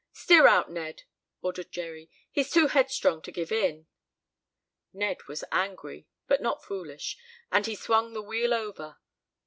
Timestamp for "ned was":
4.93-5.43